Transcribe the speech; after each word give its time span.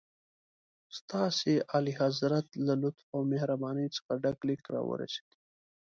ستاسي 0.99 1.55
اعلیحضرت 1.73 2.47
له 2.65 2.73
لطف 2.83 3.03
او 3.15 3.21
مهربانۍ 3.31 3.87
څخه 3.95 4.11
ډک 4.23 4.39
لیک 4.47 4.61
راورسېد. 4.73 5.29